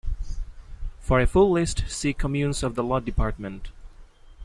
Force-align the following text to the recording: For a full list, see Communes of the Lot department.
For 0.99 1.19
a 1.19 1.27
full 1.27 1.51
list, 1.51 1.83
see 1.87 2.11
Communes 2.11 2.63
of 2.63 2.73
the 2.73 2.83
Lot 2.83 3.05
department. 3.05 3.69